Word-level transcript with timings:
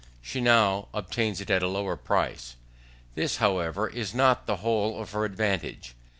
She 0.19 0.41
now 0.41 0.87
obtains 0.95 1.41
it 1.41 1.51
at 1.51 1.61
a 1.61 1.67
lower 1.67 1.95
price. 1.95 2.55
This, 3.13 3.37
however, 3.37 3.87
is 3.87 4.15
not 4.15 4.47
the 4.47 4.55
whole 4.55 4.99
of 4.99 5.11
her 5.11 5.25
advantage. 5.25 5.93